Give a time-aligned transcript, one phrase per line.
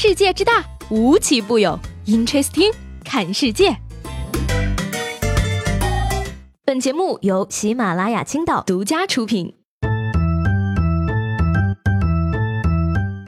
[0.00, 1.76] 世界之大，无奇不有。
[2.06, 2.72] Interesting，
[3.04, 3.76] 看世界。
[6.64, 9.56] 本节目由喜马拉雅青岛独家出品。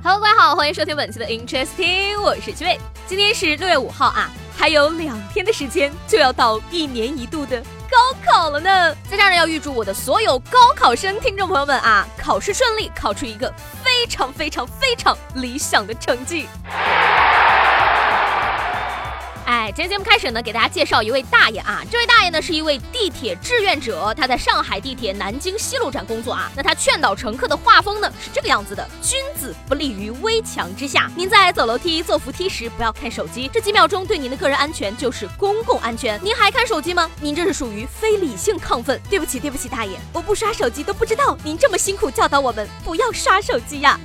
[0.05, 2.79] Hello，各位好，欢迎收听本期的 Interesting，我是七位。
[3.09, 7.61] 今天是六月五号啊，还有两天的时间就要到一年一度的
[7.91, 8.95] 高考了呢。
[9.11, 13.52] 在这儿呢，要预祝我的所有高考生听众朋友们啊，考试顺利，考出一个
[14.01, 16.46] 非常非常非常理想的成绩。
[19.50, 21.82] 哎，今天节目开始呢，给大家介绍一位大爷啊。
[21.90, 26.49] 这位大爷呢是一位地铁志愿者，他在上海地铁南京西路站工作啊。
[26.54, 31.11] 那他劝导乘客的画风呢是这个样子的：君子不立于危墙之下。
[31.17, 36.17] 您在走楼梯、坐扶梯时不要看手机，这几秒钟对您的个人安全就是公共安全。
[36.23, 37.11] 您还看手机吗？
[37.20, 39.01] 您这是属于非理性亢奋。
[39.11, 43.98] 对不起，对不起，大爷，我不刷手机都不知道您这么辛苦教导我们不要刷手机呀。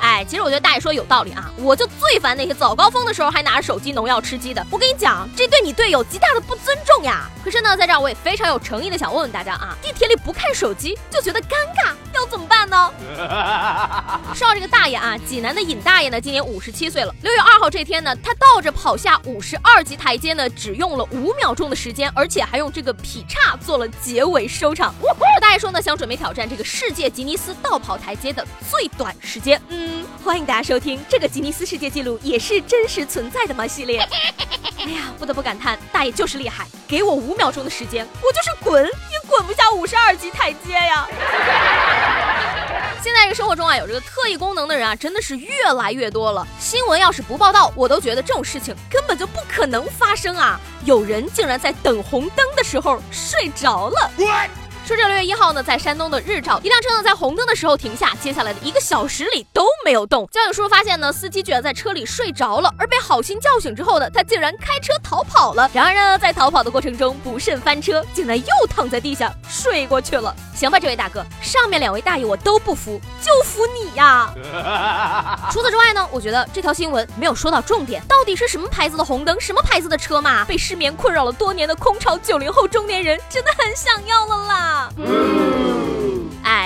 [0.00, 4.22] 哎，其实我觉得大爷说有道理啊，我就最烦那些早高峰的时候还拿着手机农药。
[4.28, 7.30] 吃鸡的，我跟你讲，这对你队友极大的不尊重呀！
[7.42, 12.92] 可是呢，在这儿我也非常有诚意的想问问大家啊，地铁里不看手机就觉得尴尬，要怎么办呢？
[14.36, 17.14] 说到这个大爷啊，济南的尹大爷呢，今年五十七岁了。
[17.22, 24.94] 六月二号这天呢，他倒着跑下五十二级台阶呢，只用了五秒钟的时间，而且还用这个劈叉做了结尾收场。
[25.00, 29.58] 这大爷说呢，想准备挑战这个世界吉尼斯倒跑台阶的最短时间。
[29.70, 29.97] 嗯，
[30.28, 34.06] 欢迎大家收听这个吉尼斯世界纪录也是真实存在的吗系列。
[34.76, 36.66] 哎呀，不得不感叹，大爷就是厉害！
[36.86, 38.90] 给我五秒钟的时间，我就是滚也
[39.26, 41.08] 滚不下五十二级台阶呀！
[43.02, 46.46] 现在这个生活中啊，有这个特异功能的人啊，真的是越来越多了。
[46.60, 50.60] 新闻要是不报道，我都觉得这种事情根本就不可能发生啊！
[50.84, 54.10] 有人竟然在等红灯的时候睡着了。
[54.88, 60.26] 说这六月一号呢，在山东的日照，一辆车呢在红灯的时候停下，接下来的一个小时里都没有动。
[60.32, 65.70] 交警叔叔发现呢，司机居然在车里睡着了，而被好心叫醒之后呢，他竟然开车逃跑了。
[65.74, 70.34] 然而呢，在逃跑的过程中不慎翻车，竟然又躺在地下睡过去了。
[70.58, 74.28] 行吧，这位大哥，上面两位大爷我都不服，就服你呀。
[75.52, 80.44] 除此之外呢，我觉得这条新闻没有说到重点，到底是什么牌子的红灯，什么牌子的车嘛？
[80.46, 84.90] 被失眠困扰了多年的空巢九零后中年人真的很想要了啦。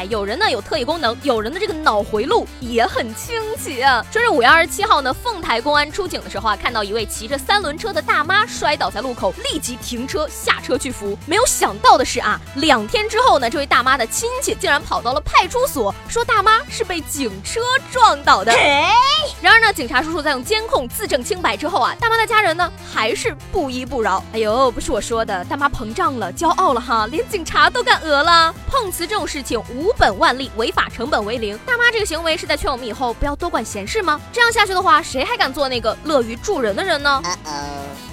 [0.03, 4.05] 哎，有人呢有特异功能，有人的这个脑回路也很清奇啊。
[4.11, 11.17] 说是五月二十七号呢，凤台公安出警的时候啊，看到一位骑着三轮车的大妈摔倒在路口，立即停车下车去扶。
[11.25, 17.61] 没有想到的是啊，两天之后呢，这位大妈的亲戚竟然跑到了派出所，说大妈是被警车
[17.93, 18.53] 撞倒的。
[19.41, 24.21] 然而呢，警察叔叔在用监控自证清白之后啊，大妈的家人呢还是不依不饶。
[24.33, 28.53] 哎呦，不是我说的，大妈膨胀了，骄傲了哈，连警察都敢讹了。
[28.69, 31.59] 碰瓷这种事情无本万利，违法成本为零。
[31.67, 34.21] 大妈这个行为是在劝我们以后不要多管闲事吗？
[34.33, 37.23] 这样下去的话，谁还敢做那个乐于助人的人呢？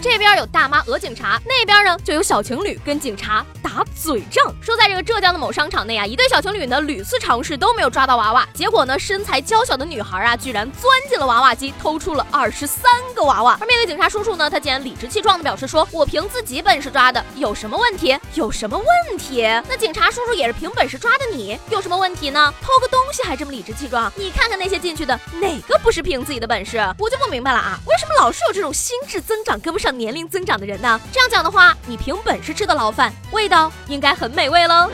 [0.02, 4.54] 这边有大妈讹警察，那边呢就有小情侣跟警察打嘴仗。
[4.62, 13.58] 说在这个浙江的某商场内啊，一对小情侣呢屡次尝试都没有抓到娃娃，结果呢身材娇小的女孩啊居然钻进了娃娃机，偷出了二十三个娃娃。
[13.60, 18.18] 而面对警察叔叔呢，他竟然理直气壮的表示说：“我凭自己本事抓的，有什么问题？
[18.36, 22.54] 有什么问题？”那警察叔叔也是凭本事抓的，你有什么问题呢？
[22.62, 24.10] 偷个东西还这么理直气壮？
[24.16, 26.78] 你看看那些进去的，哪个不是凭自己的本事？
[26.98, 29.89] 我就不明白了啊，为什么老是有这种心智增长跟不上？
[29.98, 31.00] 年龄增长的人呢？
[31.12, 34.90] 这样讲的话，你凭本事吃的牢饭，味道应该很美味喽。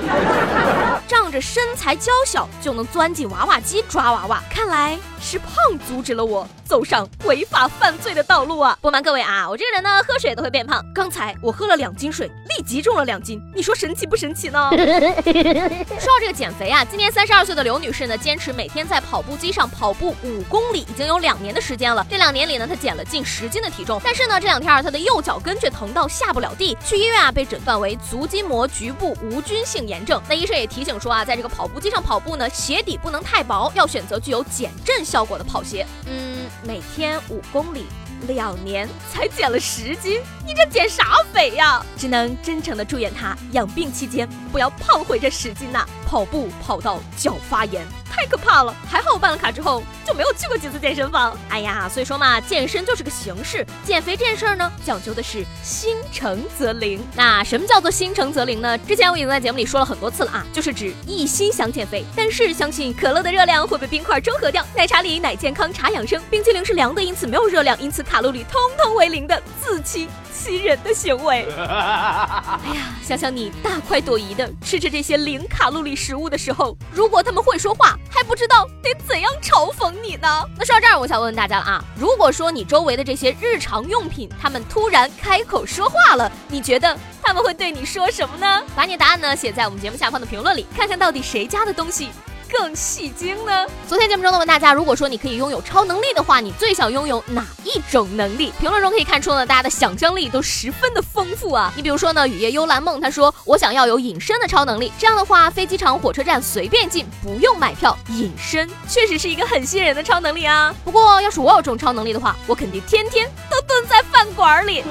[1.08, 5.50] 仗着身材娇小就能钻进娃娃机抓娃娃，看来是胖
[5.88, 6.48] 阻止了我。
[6.66, 8.78] 走上违法犯罪的道路啊！
[8.81, 10.84] 不瞒各位啊，我这个人呢，喝水都会变胖。
[10.94, 14.70] 刚才我喝了两斤水，立即重了两斤，你说神奇不神奇呢？
[14.74, 22.06] 说到这个减肥啊，今年三十二岁的刘女士呢，坚持每天在跑步机上跑步五公里，已经有两年的时间了。
[22.09, 30.20] 这两年里呢，她减了近十斤的体重，但是呢，这两天啊，她的右脚跟却疼到下不了地，去医院啊，被诊断为足筋膜局部无菌性炎症。
[30.28, 35.85] 那医生也提醒说啊，在这个跑步机上跑步呢，鞋底不能太薄，要选择具有减震效果的跑鞋。
[36.08, 36.34] 嗯。
[36.64, 37.86] 每天五公里，
[38.28, 41.84] 两年才减了十斤，你这减啥肥呀？
[41.97, 45.86] 只能真诚的祝愿他养病期间不要胖回这十斤呐！
[46.06, 47.86] 跑步跑到脚发炎。
[48.16, 48.73] 太可怕了！
[48.88, 51.38] 还好我办了卡之后就没有去过几次健身房。
[51.50, 57.06] 哎呀，所以说嘛，健身就是个形式，减肥这件事儿呢，讲究的是心诚则灵。
[57.14, 58.78] 那什么叫做心诚则灵呢？
[58.78, 71.46] 之前我已经在节目里说了很多次了啊，就是指一心想减肥，但是相信可乐的热量会被冰块中和掉，奶茶里奶健康茶养生，冰淇淋是凉的，因此没有热量，因此卡路里通通为零的自欺欺人的行为。
[71.58, 75.96] 哎呀，想想你大快朵颐的吃着这些零卡路里。
[75.96, 80.43] 食物的时候，如果他们会说话，还不知道得怎样嘲讽你呢？
[80.57, 88.63] 那说到这儿，我想问问大家了啊，如果说你周围的这些日常用品，他们突然开口说话了，你觉得他们会对你说什么呢？
[88.75, 92.09] 把你的答案呢写在我们节目下方的评论里，看看到底谁家的东西。
[92.50, 93.66] 更戏精呢？
[93.88, 98.52] 昨天节目中呢问大家，如果说你可以拥有超能力的话，你最想拥有哪一种能力？
[98.59, 101.72] 评论中可以看出呢，大家的想象力都十分的丰富啊。
[101.76, 110.74] 你比如说呢，雨夜幽兰梦他说，我想要有隐身的超能力，这样的话，飞机场、火车站随便进，不用买票，隐身确实是一个很吸引人的超能力啊。
[110.84, 114.84] 不过要是我有这种超能力的话，我肯定天天都蹲在饭馆里。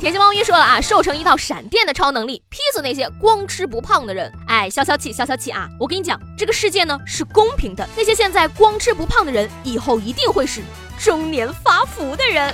[0.00, 4.32] 甜心猫咪说了啊，瘦成一套闪电的超能力，劈死那些光吃不胖的人。
[4.48, 5.68] 哎，消消气，消消气啊！
[5.78, 10.62] 我跟你讲，这个世界呢是公平的，那些现在光吃不胖的人，以后一定会是
[10.98, 12.50] 中年发福的人。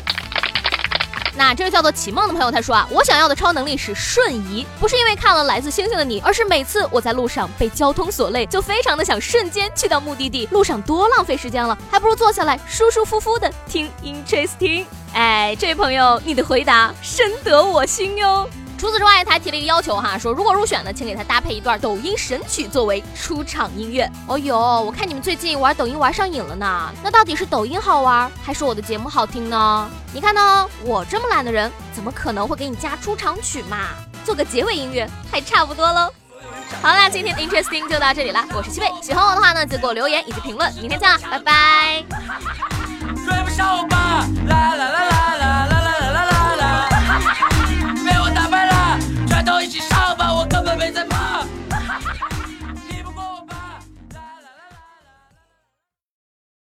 [1.36, 14.86] 那这位叫做启梦的朋友他说啊，我想要的超能力是瞬移，不是因为看了来自星星的你，而是每次我在路上被交通所累，就非常的想瞬间去到目的地，路上多浪费时间了，还不如坐下来舒舒服服的听 interesting。
[15.12, 18.48] 哎，这位朋友，你的回答深得我心哟。
[18.78, 24.11] 除此之外，他还提了一个要求哈，说如果入选呢，请给他搭配一段抖音神曲作为出场音乐。
[24.26, 29.88] 哦呦，我看你们最近玩抖音玩上瘾了呢，那到底是抖音好玩，还是我的节目好听呢？
[30.12, 33.78] 你看呢，我这么懒的人，怎么可能会给你加出场曲嘛？
[34.25, 36.12] 做个结尾音乐还差不多喽。
[36.82, 42.05] 好啦，今天的 Interesting 就到这里啦，我是七贝，喜欢我的话呢，就给我留言以及评论，明天见啦，拜拜。
[43.25, 44.26] 追不上我吧。